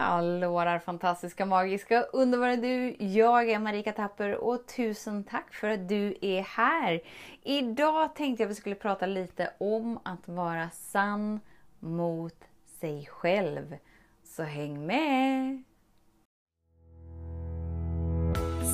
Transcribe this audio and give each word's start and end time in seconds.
Hallå 0.00 0.64
där 0.64 0.78
fantastiska, 0.78 1.46
magiska, 1.46 2.02
underbara 2.02 2.56
du! 2.56 2.96
Jag 2.98 3.50
är 3.50 3.58
Marika 3.58 3.92
Tapper 3.92 4.34
och 4.34 4.66
tusen 4.66 5.24
tack 5.24 5.54
för 5.54 5.68
att 5.68 5.88
du 5.88 6.14
är 6.20 6.42
här! 6.42 7.00
Idag 7.42 8.14
tänkte 8.14 8.42
jag 8.42 8.46
att 8.46 8.50
vi 8.50 8.60
skulle 8.60 8.74
prata 8.74 9.06
lite 9.06 9.50
om 9.58 9.98
att 10.04 10.28
vara 10.28 10.70
sann 10.70 11.40
mot 11.80 12.44
sig 12.80 13.08
själv. 13.10 13.76
Så 14.24 14.42
häng 14.42 14.86
med! 14.86 15.62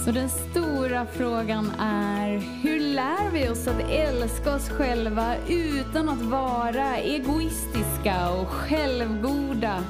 Så 0.05 0.11
den 0.11 0.29
stora 0.29 1.07
frågan 1.07 1.71
är, 1.81 2.29
hur 2.63 2.81
lär 2.81 3.31
vi 3.33 3.49
oss 3.49 3.69
att 3.69 3.91
älska 3.91 4.55
oss 4.55 4.69
själva 4.69 5.37
utan 5.49 6.09
att 6.09 6.23
vara 6.23 6.97
egoistiska 6.97 8.31
och 8.41 8.49
självgoda? 8.49 9.85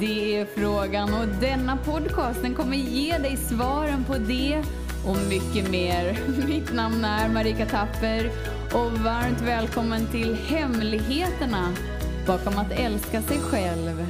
Det 0.00 0.36
är 0.36 0.44
frågan 0.46 1.14
och 1.14 1.28
denna 1.40 1.76
podcast 1.76 2.42
den 2.42 2.54
kommer 2.54 2.76
ge 2.76 3.18
dig 3.18 3.36
svaren 3.36 4.04
på 4.04 4.18
det 4.18 4.62
och 5.06 5.16
mycket 5.28 5.70
mer. 5.70 6.18
Mitt 6.46 6.74
namn 6.74 7.04
är 7.04 7.28
Marika 7.28 7.66
Tapper 7.66 8.26
och 8.74 8.92
varmt 8.92 9.40
välkommen 9.40 10.06
till 10.06 10.34
Hemligheterna 10.34 11.74
bakom 12.26 12.58
att 12.58 12.72
älska 12.72 13.22
sig 13.22 13.38
själv. 13.38 14.06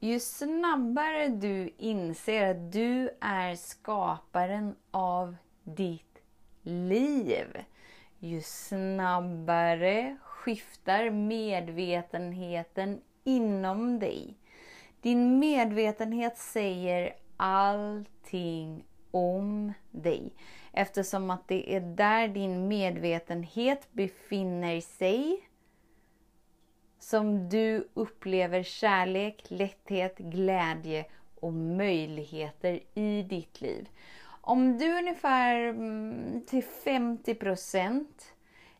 Ju 0.00 0.20
snabbare 0.20 1.28
du 1.28 1.74
inser 1.78 2.50
att 2.50 2.72
du 2.72 3.10
är 3.20 3.54
skaparen 3.56 4.74
av 4.90 5.36
ditt 5.64 6.18
liv, 6.62 7.46
ju 8.18 8.40
snabbare 8.40 10.16
skiftar 10.42 11.10
medvetenheten 11.10 13.00
inom 13.24 13.98
dig. 13.98 14.34
Din 15.00 15.38
medvetenhet 15.38 16.38
säger 16.38 17.14
allting 17.36 18.84
om 19.10 19.72
dig. 19.90 20.32
Eftersom 20.72 21.30
att 21.30 21.48
det 21.48 21.76
är 21.76 21.80
där 21.80 22.28
din 22.28 22.68
medvetenhet 22.68 23.88
befinner 23.92 24.80
sig 24.80 25.48
som 26.98 27.48
du 27.48 27.88
upplever 27.94 28.62
kärlek, 28.62 29.44
lätthet, 29.48 30.18
glädje 30.18 31.04
och 31.40 31.52
möjligheter 31.52 32.80
i 32.94 33.22
ditt 33.22 33.60
liv. 33.60 33.88
Om 34.40 34.78
du 34.78 34.98
ungefär 34.98 35.56
mm, 35.56 36.42
till 36.46 36.64
50 36.64 37.34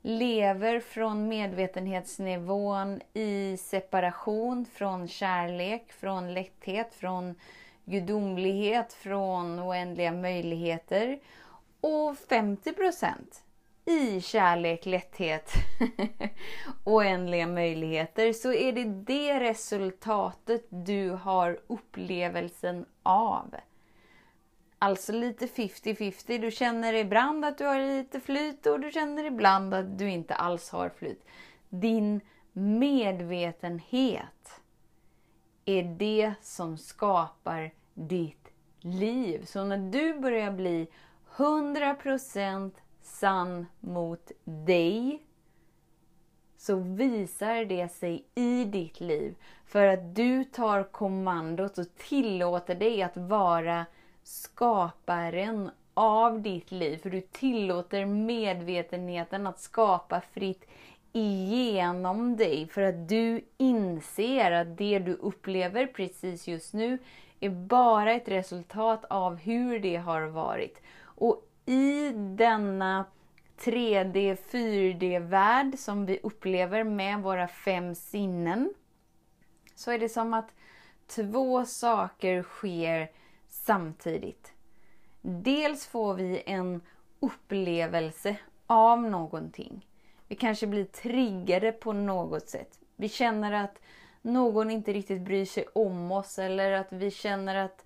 lever 0.03 0.81
från 0.81 1.29
medvetenhetsnivån 1.29 3.01
i 3.13 3.57
separation 3.57 4.67
från 4.75 5.09
kärlek, 5.09 5.93
från 5.93 6.35
lätthet, 6.35 6.95
från 6.95 7.35
gudomlighet, 7.85 8.93
från 8.93 9.61
oändliga 9.61 10.13
möjligheter. 10.13 11.21
Och 11.81 12.15
50% 12.15 13.09
i 13.85 14.21
kärlek, 14.21 14.87
lätthet, 14.87 15.53
oändliga 16.85 17.47
möjligheter 17.47 18.33
så 18.33 18.53
är 18.53 18.73
det 18.73 18.85
det 18.85 19.41
resultatet 19.41 20.67
du 20.69 21.11
har 21.11 21.61
upplevelsen 21.67 22.87
av. 23.03 23.55
Alltså 24.83 25.13
lite 25.13 25.47
50-50. 25.47 26.39
Du 26.39 26.51
känner 26.51 26.95
ibland 26.95 27.45
att 27.45 27.59
du 27.59 27.65
har 27.65 27.79
lite 27.79 28.21
flyt 28.21 28.67
och 28.67 28.81
du 28.81 28.93
känner 28.93 29.25
ibland 29.25 29.75
att 29.75 29.99
du 29.99 30.11
inte 30.11 30.35
alls 30.35 30.71
har 30.71 30.89
flyt. 30.89 31.25
Din 31.69 32.21
medvetenhet 32.53 34.61
är 35.65 35.83
det 35.83 36.35
som 36.43 36.79
skapar 36.79 37.71
ditt 37.95 38.49
liv. 38.81 39.45
Så 39.45 39.65
när 39.65 39.79
du 39.79 40.21
börjar 40.21 40.51
bli 40.51 40.89
100% 41.37 42.73
sann 43.03 43.67
mot 43.81 44.31
dig 44.45 45.23
så 46.57 46.77
visar 46.77 47.65
det 47.65 47.89
sig 47.89 48.25
i 48.35 48.65
ditt 48.65 49.01
liv. 49.01 49.35
För 49.67 49.87
att 49.87 50.15
du 50.15 50.45
tar 50.45 50.83
kommandot 50.83 51.79
och 51.79 51.97
tillåter 51.97 52.75
dig 52.75 53.03
att 53.03 53.17
vara 53.17 53.87
skaparen 54.23 55.71
av 55.95 56.43
ditt 56.43 56.71
liv. 56.71 56.99
För 56.99 57.11
du 57.11 57.21
tillåter 57.21 58.07
medvetenheten 58.07 59.47
att 59.47 59.61
skapa 59.61 60.21
fritt 60.21 60.65
igenom 61.13 62.37
dig. 62.37 62.69
För 62.69 62.83
att 62.83 63.09
du 63.09 63.45
inser 63.57 64.53
att 64.53 64.79
det 64.79 64.99
du 64.99 65.15
upplever 65.15 65.87
precis 65.87 66.49
just 66.49 66.75
nu 66.75 66.99
är 67.41 67.51
bara 67.51 68.13
ett 68.13 68.29
resultat 68.29 69.05
av 69.11 69.37
hur 69.37 69.79
det 69.79 69.97
har 69.97 70.23
varit. 70.23 70.83
Och 71.03 71.49
i 71.67 72.11
denna 72.13 73.05
3D, 73.59 74.37
4D-värld 74.51 75.79
som 75.79 76.07
vi 76.07 76.21
upplever 76.23 76.85
med 76.85 77.23
våra 77.23 77.49
fem 77.49 77.95
sinnen 77.95 78.75
så 79.75 79.91
är 79.91 79.99
det 79.99 80.09
som 80.09 80.35
att 80.35 80.55
två 81.07 81.65
saker 81.65 82.43
sker 82.43 83.11
samtidigt. 83.63 84.53
Dels 85.21 85.87
får 85.87 86.15
vi 86.15 86.43
en 86.47 86.81
upplevelse 87.21 88.37
av 88.67 89.03
någonting. 89.03 89.87
Vi 90.29 90.37
kanske 90.37 90.67
blir 90.67 90.85
triggade 90.85 91.73
på 91.73 91.93
något 91.93 92.49
sätt. 92.49 92.79
Vi 92.97 93.09
känner 93.09 93.53
att 93.53 93.79
någon 94.23 94.71
inte 94.71 94.93
riktigt 94.93 95.21
bryr 95.21 95.45
sig 95.45 95.67
om 95.73 96.13
oss 96.13 96.39
eller 96.39 96.73
att 96.73 96.93
vi 96.93 97.11
känner 97.11 97.55
att 97.55 97.85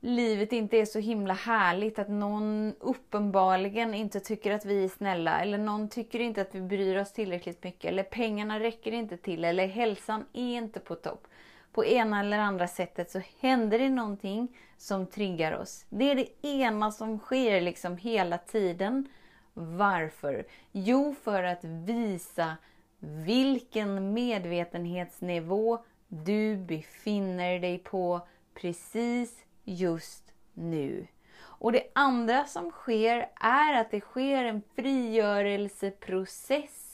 livet 0.00 0.52
inte 0.52 0.76
är 0.76 0.84
så 0.84 0.98
himla 0.98 1.34
härligt. 1.34 1.98
Att 1.98 2.08
någon 2.08 2.74
uppenbarligen 2.80 3.94
inte 3.94 4.20
tycker 4.20 4.52
att 4.52 4.64
vi 4.64 4.84
är 4.84 4.88
snälla. 4.88 5.40
Eller 5.40 5.58
någon 5.58 5.88
tycker 5.88 6.20
inte 6.20 6.40
att 6.40 6.54
vi 6.54 6.60
bryr 6.60 6.96
oss 6.96 7.12
tillräckligt 7.12 7.64
mycket. 7.64 7.84
Eller 7.84 8.02
pengarna 8.02 8.60
räcker 8.60 8.92
inte 8.92 9.16
till. 9.16 9.44
Eller 9.44 9.66
hälsan 9.66 10.24
är 10.32 10.56
inte 10.56 10.80
på 10.80 10.94
topp 10.94 11.26
på 11.72 11.84
ena 11.84 12.20
eller 12.20 12.38
andra 12.38 12.68
sättet 12.68 13.10
så 13.10 13.20
händer 13.40 13.78
det 13.78 13.88
någonting 13.88 14.56
som 14.76 15.06
triggar 15.06 15.52
oss. 15.52 15.86
Det 15.88 16.10
är 16.10 16.14
det 16.14 16.46
ena 16.46 16.92
som 16.92 17.18
sker 17.18 17.60
liksom 17.60 17.96
hela 17.96 18.38
tiden. 18.38 19.08
Varför? 19.54 20.46
Jo, 20.72 21.14
för 21.22 21.42
att 21.42 21.64
visa 21.64 22.56
vilken 22.98 24.12
medvetenhetsnivå 24.12 25.84
du 26.08 26.56
befinner 26.56 27.60
dig 27.60 27.78
på 27.78 28.28
precis 28.54 29.44
just 29.64 30.32
nu. 30.54 31.06
Och 31.40 31.72
det 31.72 31.82
andra 31.92 32.44
som 32.44 32.70
sker 32.70 33.28
är 33.40 33.80
att 33.80 33.90
det 33.90 34.00
sker 34.00 34.44
en 34.44 34.62
frigörelseprocess 34.76 36.89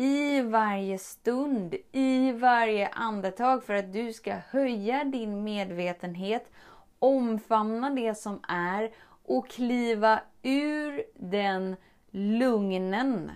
i 0.00 0.42
varje 0.42 0.98
stund, 0.98 1.74
i 1.92 2.32
varje 2.32 2.88
andetag 2.88 3.64
för 3.64 3.74
att 3.74 3.92
du 3.92 4.12
ska 4.12 4.34
höja 4.50 5.04
din 5.04 5.44
medvetenhet, 5.44 6.52
omfamna 6.98 7.90
det 7.90 8.14
som 8.14 8.40
är 8.48 8.90
och 9.24 9.48
kliva 9.48 10.20
ur 10.42 11.02
den 11.14 11.76
lugnen 12.10 13.30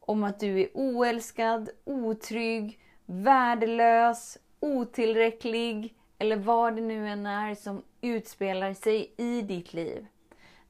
om 0.00 0.24
att 0.24 0.40
du 0.40 0.60
är 0.60 0.68
oälskad, 0.74 1.70
otrygg, 1.84 2.80
värdelös, 3.04 4.38
otillräcklig 4.60 5.94
eller 6.18 6.36
vad 6.36 6.76
det 6.76 6.82
nu 6.82 7.08
än 7.08 7.26
är 7.26 7.54
som 7.54 7.82
utspelar 8.00 8.74
sig 8.74 9.14
i 9.16 9.42
ditt 9.42 9.74
liv. 9.74 10.06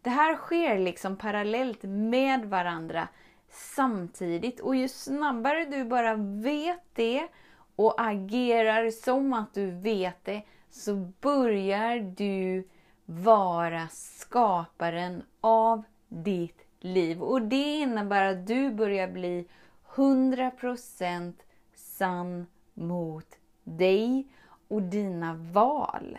Det 0.02 0.10
här 0.10 0.36
sker 0.36 0.78
liksom 0.78 1.16
parallellt 1.16 1.82
med 1.82 2.44
varandra 2.44 3.08
samtidigt. 3.50 4.60
Och 4.60 4.76
ju 4.76 4.88
snabbare 4.88 5.64
du 5.64 5.84
bara 5.84 6.14
vet 6.16 6.84
det 6.94 7.28
och 7.76 7.94
agerar 7.98 8.90
som 8.90 9.32
att 9.32 9.54
du 9.54 9.70
vet 9.70 10.24
det, 10.24 10.42
så 10.70 10.94
börjar 11.20 11.98
du 12.16 12.68
vara 13.04 13.88
skaparen 13.90 15.22
av 15.40 15.82
ditt 16.08 16.66
liv. 16.80 17.22
Och 17.22 17.42
det 17.42 17.78
innebär 17.78 18.22
att 18.22 18.46
du 18.46 18.70
börjar 18.70 19.08
bli 19.08 19.48
100% 19.94 21.32
sann 21.74 22.46
mot 22.74 23.26
dig 23.64 24.26
och 24.68 24.82
dina 24.82 25.34
val. 25.34 26.18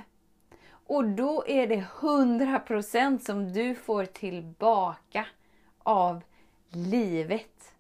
Och 0.70 1.06
då 1.06 1.44
är 1.48 1.68
det 1.68 1.86
100% 2.00 3.20
som 3.20 3.54
du 3.54 3.76
får 3.76 4.06
tillbaka 4.06 5.26
av 5.80 6.22
livet. 6.72 7.74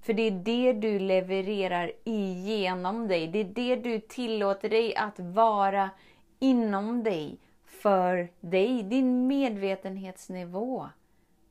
För 0.00 0.12
det 0.12 0.22
är 0.22 0.30
det 0.30 0.72
du 0.72 0.98
levererar 0.98 1.92
igenom 2.04 3.08
dig. 3.08 3.28
Det 3.28 3.38
är 3.38 3.44
det 3.44 3.76
du 3.76 4.00
tillåter 4.00 4.68
dig 4.68 4.96
att 4.96 5.18
vara 5.18 5.90
inom 6.38 7.02
dig, 7.02 7.38
för 7.64 8.28
dig. 8.40 8.82
Din 8.82 9.26
medvetenhetsnivå 9.26 10.88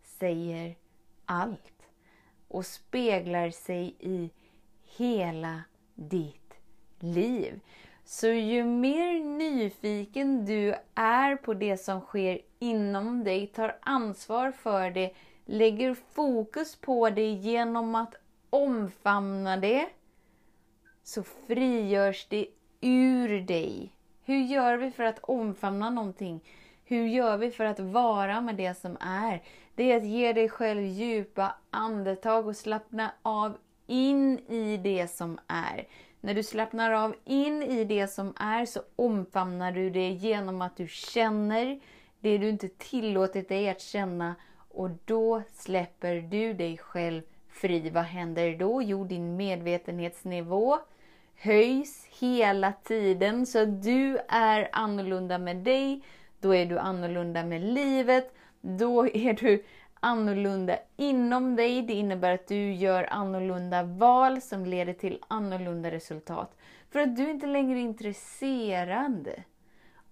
säger 0.04 0.76
allt 1.26 1.88
och 2.48 2.66
speglar 2.66 3.50
sig 3.50 3.96
i 4.00 4.30
hela 4.98 5.62
ditt 5.96 6.54
liv. 7.00 7.60
Så 8.06 8.28
ju 8.28 8.64
mer 8.64 9.20
nyfiken 9.20 10.46
du 10.46 10.76
är 10.96 11.36
på 11.36 11.54
det 11.54 11.78
som 11.78 12.02
sker 12.02 12.40
inom 12.60 13.24
dig, 13.24 13.48
tar 13.48 13.78
ansvar 13.82 14.52
för 14.52 14.92
det, 14.92 15.14
lägger 15.46 15.94
fokus 15.94 16.76
på 16.76 17.10
det 17.10 17.32
genom 17.32 17.96
att 17.96 18.16
omfamna 18.50 19.58
det, 19.58 19.90
så 21.04 21.24
frigörs 21.24 22.28
det 22.30 22.48
ur 22.82 23.42
dig. 23.42 23.96
Hur 24.26 24.40
gör 24.40 24.78
vi 24.78 24.92
för 24.92 25.04
att 25.04 25.20
omfamna 25.20 25.90
någonting? 25.90 26.44
Hur 26.86 27.08
gör 27.08 27.38
vi 27.38 27.52
för 27.52 27.66
att 27.66 27.80
vara 27.80 28.42
med 28.42 28.56
det 28.56 28.78
som 28.78 28.98
är? 29.00 29.44
Det 29.76 29.92
är 29.92 29.98
att 29.98 30.06
ge 30.06 30.34
dig 30.34 30.50
själv 30.50 30.82
djupa 30.82 31.56
andetag 31.70 32.48
och 32.48 32.56
slappna 32.56 33.12
av 33.22 33.58
in 33.88 34.40
i 34.40 34.78
det 34.78 35.08
som 35.08 35.40
är. 35.48 35.88
När 36.22 36.34
du 36.34 36.44
slappnar 36.44 36.92
av 36.92 37.16
in 37.26 37.64
i 37.64 37.84
det 37.84 38.08
som 38.08 38.34
är 38.40 38.66
så 38.66 38.82
omfamnar 38.96 39.72
du 39.72 39.90
det 39.90 40.10
genom 40.10 40.62
att 40.62 40.78
du 40.78 40.88
känner 40.88 41.80
det 42.20 42.38
du 42.38 42.50
inte 42.50 42.68
tillåtit 42.68 43.50
dig 43.50 43.70
att 43.70 43.82
känna 43.82 44.36
och 44.74 44.90
då 45.06 45.42
släpper 45.54 46.16
du 46.16 46.54
dig 46.54 46.78
själv 46.78 47.22
fri. 47.50 47.90
Vad 47.90 48.04
händer 48.04 48.58
då? 48.58 48.82
Jo, 48.82 49.04
din 49.04 49.36
medvetenhetsnivå 49.36 50.80
höjs 51.36 52.08
hela 52.20 52.74
tiden 52.84 53.46
så 53.46 53.66
du 53.66 54.20
är 54.28 54.70
annorlunda 54.72 55.38
med 55.38 55.58
dig. 55.58 56.04
Då 56.40 56.56
är 56.56 56.66
du 56.66 56.80
annorlunda 56.80 57.44
med 57.44 57.62
livet. 57.62 58.34
Då 58.62 59.08
är 59.08 59.34
du 59.34 59.64
annorlunda 60.00 60.78
inom 60.98 61.56
dig. 61.56 61.82
Det 61.82 61.94
innebär 61.94 62.34
att 62.34 62.48
du 62.48 62.74
gör 62.74 63.08
annorlunda 63.12 63.84
val 63.84 64.42
som 64.42 64.66
leder 64.66 64.94
till 64.94 65.20
annorlunda 65.28 65.92
resultat. 65.92 66.58
För 66.90 67.00
att 67.00 67.16
du 67.16 67.32
inte 67.32 67.48
längre 67.48 67.80
är 67.80 67.84
intresserad 67.84 69.30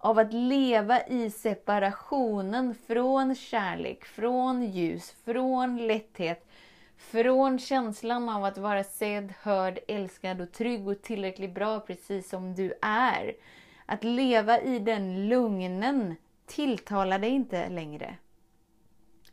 av 0.02 0.18
att 0.18 0.32
leva 0.32 1.06
i 1.06 1.30
separationen 1.30 2.74
från 2.74 3.34
kärlek, 3.34 4.04
från 4.04 4.62
ljus, 4.62 5.14
från 5.24 5.86
lätthet, 5.86 6.46
från 6.96 7.58
känslan 7.58 8.28
av 8.28 8.44
att 8.44 8.58
vara 8.58 8.84
sedd, 8.84 9.34
hörd, 9.42 9.78
älskad 9.88 10.40
och 10.40 10.52
trygg 10.52 10.88
och 10.88 11.02
tillräckligt 11.02 11.54
bra 11.54 11.80
precis 11.80 12.28
som 12.28 12.54
du 12.54 12.74
är. 12.82 13.32
Att 13.86 14.04
leva 14.04 14.60
i 14.60 14.78
den 14.78 15.28
lugnen 15.28 16.16
tilltalar 16.46 17.18
dig 17.18 17.30
inte 17.30 17.68
längre. 17.68 18.16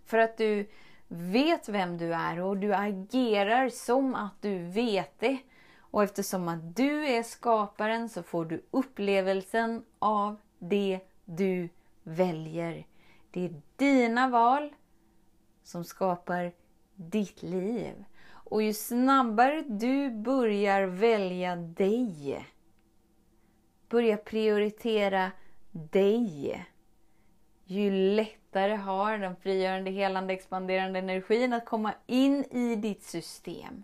För 0.06 0.18
att 0.18 0.38
du 0.38 0.69
vet 1.07 1.69
vem 1.69 1.98
du 1.98 2.13
är 2.13 2.42
och 2.42 2.57
du 2.57 2.74
agerar 2.74 3.69
som 3.69 4.16
att 4.16 4.42
du 4.42 4.57
vet 4.57 5.19
det. 5.19 5.38
Och 5.80 6.04
eftersom 6.04 6.48
att 6.48 6.75
du 6.75 7.07
är 7.07 7.24
skaparen 7.24 8.10
så 8.10 8.24
får 8.24 8.45
du 8.45 8.66
upplevelsen 8.71 9.86
av 10.00 10.38
det 10.59 11.00
du 11.25 11.69
väljer. 12.03 12.85
Det 13.31 13.45
är 13.45 13.61
dina 13.75 14.29
val 14.29 14.69
som 15.63 15.83
skapar 15.83 16.51
ditt 16.95 17.44
liv. 17.44 18.06
Och 18.29 18.63
ju 18.63 18.73
snabbare 18.73 19.61
du 19.67 20.09
börjar 20.09 20.83
välja 20.83 21.56
dig, 21.56 22.45
börja 23.89 24.17
prioritera 24.17 25.31
dig, 25.71 26.65
ju 27.65 27.91
lättare 27.91 28.75
har 28.75 29.17
den 29.17 29.35
frigörande, 29.35 29.91
helande, 29.91 30.33
expanderande 30.33 31.00
energin 31.00 31.53
att 31.53 31.65
komma 31.65 31.94
in 32.07 32.45
i 32.51 32.75
ditt 32.75 33.03
system. 33.03 33.83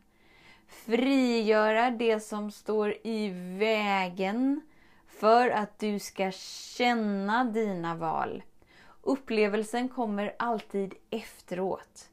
Frigöra 0.68 1.92
det 1.92 2.20
som 2.20 2.52
står 2.52 2.96
i 3.04 3.30
vägen 3.60 4.62
för 5.20 5.50
att 5.50 5.80
du 5.80 6.00
ska 6.00 6.32
känna 6.78 7.44
dina 7.44 7.96
val. 7.96 8.44
Upplevelsen 9.02 9.90
kommer 9.90 10.36
alltid 10.40 10.94
efteråt. 11.10 12.10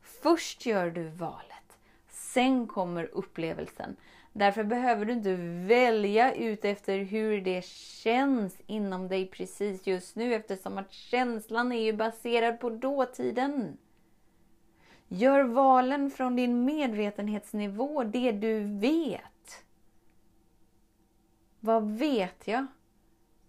Först 0.00 0.66
gör 0.66 0.90
du 0.90 1.08
valet, 1.08 1.78
sen 2.08 2.66
kommer 2.66 3.10
upplevelsen. 3.12 3.96
Därför 4.32 4.64
behöver 4.64 5.04
du 5.04 5.12
inte 5.12 5.34
välja 5.66 6.34
ut 6.34 6.64
efter 6.64 6.98
hur 6.98 7.40
det 7.40 7.64
känns 7.64 8.60
inom 8.66 9.08
dig 9.08 9.26
precis 9.26 9.86
just 9.86 10.16
nu 10.16 10.34
eftersom 10.34 10.78
att 10.78 10.92
känslan 10.92 11.72
är 11.72 11.80
ju 11.80 11.92
baserad 11.92 12.60
på 12.60 12.70
dåtiden. 12.70 13.78
Gör 15.08 15.44
valen 15.44 16.10
från 16.10 16.36
din 16.36 16.64
medvetenhetsnivå, 16.64 18.04
det 18.04 18.32
du 18.32 18.60
vet. 18.60 19.20
Vad 21.66 21.90
vet 21.90 22.48
jag? 22.48 22.66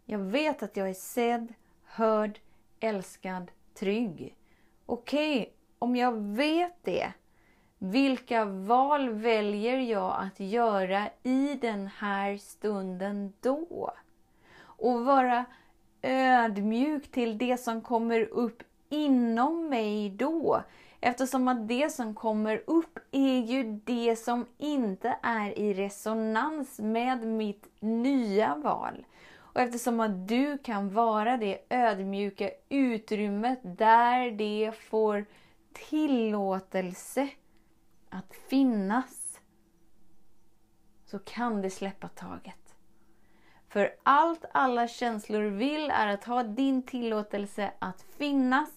Jag 0.06 0.19
vet 0.19 0.64
att 0.64 0.78
jag 0.78 0.90
är 0.90 0.94
sedd, 0.94 1.54
hörd, 1.86 2.40
älskad, 2.80 3.52
trygg. 3.74 4.36
Okej, 4.86 5.40
okay, 5.40 5.54
om 5.80 5.96
jag 5.96 6.12
vet 6.12 6.74
det, 6.84 7.12
vilka 7.78 8.46
val 8.46 9.10
väljer 9.10 9.78
jag 9.78 10.16
att 10.19 10.40
göra 10.40 11.10
i 11.24 11.58
den 11.62 11.88
här 11.88 12.38
stunden 12.38 13.34
då? 13.40 13.94
Och 14.60 15.06
vara 15.06 15.46
ödmjuk 16.02 17.12
till 17.12 17.38
det 17.38 17.58
som 17.58 17.81
kommer 17.81 18.22
upp 18.22 18.64
inom 18.90 19.69
mig 19.69 20.10
då. 20.10 20.64
Eftersom 21.01 21.47
att 21.47 21.67
det 21.67 21.89
som 21.89 22.15
kommer 22.15 22.63
upp 22.67 22.99
är 23.11 23.39
ju 23.39 23.81
det 23.85 24.15
som 24.15 24.45
inte 24.57 25.17
är 25.21 25.59
i 25.59 25.73
resonans 25.73 26.79
med 26.79 27.27
mitt 27.27 27.67
nya 27.79 28.55
val. 28.55 29.05
Och 29.35 29.61
eftersom 29.61 29.99
att 29.99 30.27
du 30.27 30.57
kan 30.57 30.94
vara 30.94 31.38
det 31.38 31.59
ödmjuka 31.69 32.51
utrymmet 32.69 33.59
där 33.63 34.31
det 34.31 34.71
får 34.79 35.25
tillåtelse 35.89 37.29
att 38.09 38.33
finnas 38.49 39.39
så 41.05 41.19
kan 41.19 41.61
det 41.61 41.69
släppa 41.69 42.07
taget. 42.07 42.75
För 43.69 43.95
allt 44.03 44.45
alla 44.51 44.88
känslor 44.88 45.41
vill 45.41 45.91
är 45.91 46.07
att 46.07 46.23
ha 46.23 46.44
din 46.44 46.81
tillåtelse 46.81 47.71
att 47.79 48.01
finnas 48.01 48.69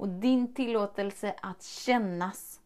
och 0.00 0.08
din 0.08 0.54
tillåtelse 0.54 1.34
att 1.42 1.62
kännas. 1.62 2.60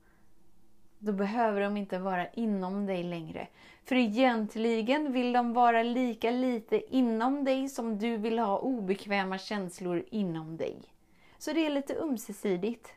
Då 0.98 1.12
behöver 1.12 1.60
de 1.60 1.76
inte 1.76 1.98
vara 1.98 2.26
inom 2.28 2.86
dig 2.86 3.02
längre. 3.02 3.48
För 3.84 3.96
egentligen 3.96 5.12
vill 5.12 5.32
de 5.32 5.52
vara 5.52 5.82
lika 5.82 6.30
lite 6.30 6.96
inom 6.96 7.44
dig 7.44 7.68
som 7.68 7.98
du 7.98 8.16
vill 8.16 8.38
ha 8.38 8.58
obekväma 8.58 9.38
känslor 9.38 10.04
inom 10.10 10.56
dig. 10.56 10.82
Så 11.38 11.52
det 11.52 11.66
är 11.66 11.70
lite 11.70 11.96
ömsesidigt. 11.96 12.88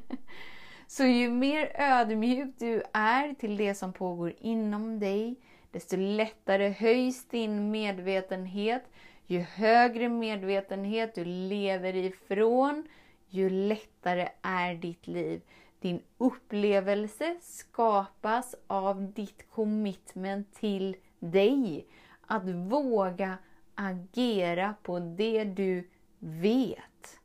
Så 0.86 1.04
ju 1.04 1.30
mer 1.30 1.72
ödmjuk 1.74 2.54
du 2.58 2.82
är 2.92 3.34
till 3.34 3.56
det 3.56 3.74
som 3.74 3.92
pågår 3.92 4.34
inom 4.38 4.98
dig, 4.98 5.36
desto 5.70 5.96
lättare 5.96 6.68
höjs 6.68 7.28
din 7.28 7.70
medvetenhet. 7.70 8.90
Ju 9.26 9.38
högre 9.40 10.08
medvetenhet 10.08 11.14
du 11.14 11.24
lever 11.24 11.96
ifrån, 11.96 12.84
ju 13.28 13.50
lättare 13.50 14.28
är 14.42 14.74
ditt 14.74 15.06
liv. 15.06 15.40
Din 15.80 16.02
upplevelse 16.18 17.36
skapas 17.40 18.54
av 18.66 19.12
ditt 19.12 19.50
commitment 19.50 20.54
till 20.54 20.96
dig. 21.18 21.86
Att 22.26 22.48
våga 22.48 23.38
agera 23.74 24.74
på 24.82 24.98
det 24.98 25.44
du 25.44 25.88
vet. 26.18 27.18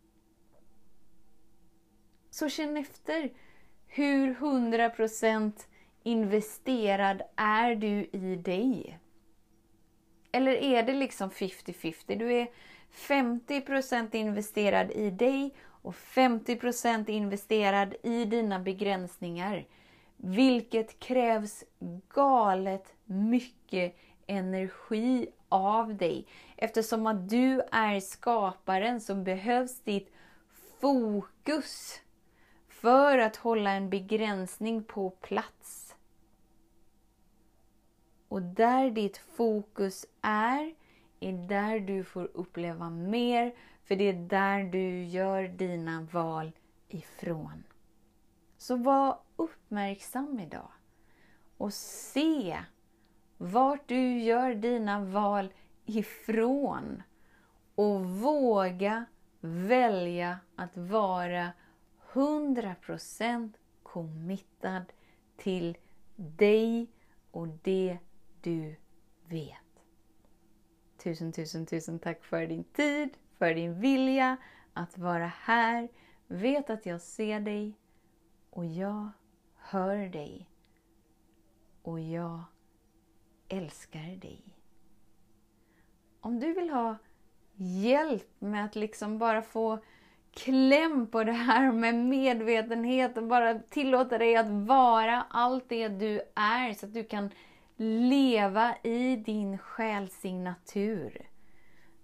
Så 2.30 2.50
känn 2.50 2.78
efter. 2.78 3.32
Hur 3.88 4.34
100% 4.34 5.52
investerad 6.04 7.22
är 7.36 7.76
du 7.76 8.10
i 8.12 8.36
dig? 8.36 9.00
Eller 10.32 10.52
är 10.52 10.84
det 10.84 10.94
liksom 10.94 11.30
50-50? 11.30 12.20
Du 12.20 12.34
är 12.34 12.48
50% 12.94 14.16
investerad 14.16 14.92
i 14.92 15.10
dig 15.10 15.54
och 15.82 15.94
50% 15.94 17.10
investerad 17.10 17.96
i 18.04 18.26
dina 18.26 18.60
begränsningar. 18.60 19.66
Vilket 20.18 21.00
krävs 21.00 21.64
galet 22.10 22.94
mycket 23.06 23.96
energi 24.28 25.28
av 25.50 25.96
dig. 25.96 26.28
Eftersom 26.56 27.08
att 27.08 27.30
du 27.30 27.62
är 27.72 28.00
skaparen 28.00 29.02
så 29.02 29.16
behövs 29.16 29.80
ditt 29.80 30.12
fokus 30.80 32.02
för 32.68 33.18
att 33.18 33.36
hålla 33.36 33.72
en 33.72 33.90
begränsning 33.90 34.84
på 34.84 35.10
plats. 35.10 35.96
Och 38.28 38.42
där 38.42 38.92
ditt 38.92 39.18
fokus 39.18 40.06
är, 40.22 40.74
är 41.20 41.34
där 41.48 41.80
du 41.80 42.04
får 42.04 42.30
uppleva 42.34 42.90
mer, 42.90 43.54
för 43.92 43.96
det 43.96 44.10
är 44.10 44.14
där 44.14 44.64
du 44.64 45.04
gör 45.04 45.48
dina 45.48 46.02
val 46.12 46.52
ifrån. 46.88 47.64
Så 48.58 48.76
var 48.76 49.20
uppmärksam 49.36 50.40
idag 50.40 50.72
och 51.58 51.74
se 51.74 52.60
vart 53.38 53.88
du 53.88 54.20
gör 54.20 54.56
dina 54.56 55.06
val 55.06 55.54
ifrån. 55.86 57.04
Och 57.76 58.06
våga 58.06 59.06
välja 59.40 60.40
att 60.56 60.78
vara 60.78 61.52
100% 62.14 63.54
committad 63.84 64.86
till 65.38 65.78
dig 66.16 66.88
och 67.32 67.48
det 67.48 67.98
du 68.42 68.76
vet. 69.26 69.84
Tusen, 71.04 71.32
tusen, 71.32 71.66
tusen 71.66 72.00
tack 72.00 72.24
för 72.24 72.48
din 72.48 72.64
tid, 72.64 73.10
för 73.42 73.54
din 73.54 73.80
vilja 73.80 74.38
att 74.74 74.98
vara 74.98 75.32
här. 75.42 75.90
Vet 76.28 76.70
att 76.70 76.86
jag 76.86 77.02
ser 77.02 77.40
dig 77.40 77.78
och 78.50 78.66
jag 78.66 79.10
hör 79.56 80.10
dig. 80.10 80.50
Och 81.82 82.00
jag 82.00 82.44
älskar 83.50 84.16
dig. 84.16 84.44
Om 86.20 86.40
du 86.40 86.54
vill 86.54 86.70
ha 86.70 86.96
hjälp 87.56 88.28
med 88.40 88.66
att 88.66 88.76
liksom 88.76 89.18
bara 89.18 89.42
få 89.42 89.80
kläm 90.32 91.08
på 91.08 91.24
det 91.24 91.32
här 91.32 91.72
med 91.72 91.96
medvetenhet 91.96 93.18
och 93.18 93.24
bara 93.24 93.60
tillåta 93.60 94.18
dig 94.18 94.36
att 94.36 94.50
vara 94.50 95.26
allt 95.30 95.70
det 95.70 95.88
du 95.88 96.22
är 96.36 96.74
så 96.74 96.86
att 96.86 96.94
du 96.94 97.04
kan 97.04 97.30
leva 97.78 98.76
i 98.84 99.16
din 99.16 99.58
själssignatur. 99.58 101.30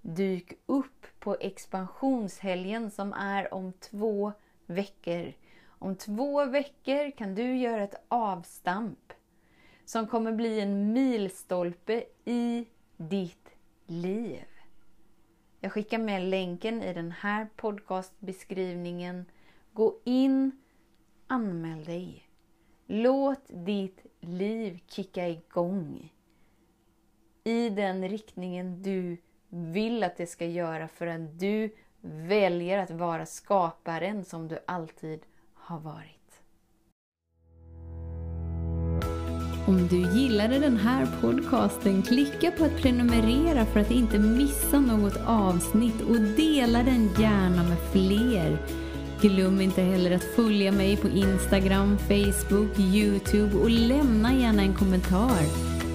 Dyk 0.02 0.54
upp 0.66 1.07
på 1.20 1.38
expansionshelgen 1.40 2.92
som 2.92 3.14
är 3.14 3.54
om 3.54 3.74
två 3.74 4.34
veckor. 4.66 5.34
Om 5.66 5.96
två 5.96 6.46
veckor 6.46 7.12
kan 7.12 7.36
du 7.36 7.58
göra 7.58 7.84
ett 7.84 8.06
avstamp 8.08 9.14
som 9.86 10.08
kommer 10.08 10.32
bli 10.32 10.60
en 10.60 10.94
milstolpe 10.94 12.04
i 12.26 12.66
ditt 12.98 13.50
liv. 13.86 14.46
Jag 15.60 15.72
skickar 15.72 15.98
med 15.98 16.22
länken 16.22 16.84
i 16.84 16.94
den 16.94 17.12
här 17.12 17.48
podcastbeskrivningen. 17.56 19.26
Gå 19.74 20.00
in, 20.04 20.52
anmäl 21.28 21.84
dig. 21.84 22.30
Låt 22.86 23.42
ditt 23.48 24.06
liv 24.20 24.80
kicka 24.88 25.28
igång 25.30 26.14
i 27.44 27.70
den 27.70 28.10
riktningen 28.10 28.84
du 28.84 29.18
vill 29.50 30.04
att 30.04 30.18
det 30.18 30.28
ska 30.28 30.46
göra 30.46 30.88
för 30.88 31.08
att 31.08 31.40
du 31.40 31.70
väljer 32.02 32.78
att 32.78 32.92
vara 32.92 33.26
skaparen 33.26 34.26
som 34.26 34.48
du 34.48 34.60
alltid 34.68 35.20
har 35.54 35.80
varit. 35.80 36.18
Om 39.68 39.88
du 39.88 40.20
gillade 40.20 40.60
den 40.60 40.78
här 40.78 41.08
podcasten, 41.22 42.04
klicka 42.04 42.52
på 42.52 42.64
att 42.64 42.82
prenumerera 42.82 43.66
för 43.66 43.80
att 43.80 43.92
inte 43.92 44.20
missa 44.20 44.80
något 44.80 45.18
avsnitt 45.26 46.02
och 46.02 46.22
dela 46.22 46.84
den 46.84 47.10
gärna 47.20 47.64
med 47.64 47.78
fler. 47.92 48.58
Glöm 49.22 49.62
inte 49.62 49.82
heller 49.82 50.16
att 50.16 50.24
följa 50.24 50.72
mig 50.72 50.98
på 50.98 51.08
Instagram, 51.08 51.98
Facebook, 51.98 52.80
Youtube 52.80 53.58
och 53.58 53.70
lämna 53.70 54.34
gärna 54.34 54.62
en 54.62 54.76
kommentar. 54.76 55.77